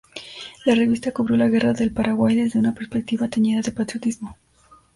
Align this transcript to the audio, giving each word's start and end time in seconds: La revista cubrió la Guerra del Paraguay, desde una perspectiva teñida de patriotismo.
La 0.65 0.73
revista 0.73 1.11
cubrió 1.11 1.37
la 1.37 1.47
Guerra 1.47 1.73
del 1.73 1.91
Paraguay, 1.93 2.35
desde 2.35 2.57
una 2.57 2.73
perspectiva 2.73 3.27
teñida 3.27 3.61
de 3.61 3.71
patriotismo. 3.71 4.35